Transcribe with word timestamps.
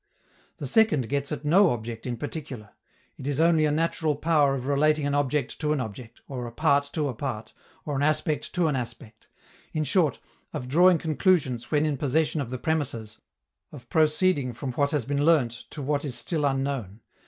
The 0.57 0.65
second 0.65 1.09
gets 1.09 1.31
at 1.31 1.45
no 1.45 1.69
object 1.69 2.07
in 2.07 2.17
particular; 2.17 2.71
it 3.17 3.27
is 3.27 3.39
only 3.39 3.65
a 3.65 3.71
natural 3.71 4.15
power 4.15 4.55
of 4.55 4.65
relating 4.65 5.05
an 5.05 5.13
object 5.13 5.61
to 5.61 5.73
an 5.73 5.79
object, 5.79 6.21
or 6.27 6.47
a 6.47 6.51
part 6.51 6.89
to 6.93 7.07
a 7.07 7.13
part, 7.13 7.53
or 7.85 7.95
an 7.97 8.01
aspect 8.01 8.51
to 8.55 8.65
an 8.67 8.75
aspect 8.75 9.27
in 9.73 9.83
short, 9.83 10.17
of 10.53 10.67
drawing 10.67 10.97
conclusions 10.97 11.69
when 11.69 11.85
in 11.85 11.97
possession 11.97 12.41
of 12.41 12.49
the 12.49 12.57
premisses, 12.57 13.21
of 13.71 13.89
proceeding 13.89 14.53
from 14.53 14.71
what 14.73 14.89
has 14.89 15.05
been 15.05 15.23
learnt 15.23 15.65
to 15.69 15.83
what 15.83 16.03
is 16.03 16.15
still 16.15 16.45
unknown. 16.45 17.01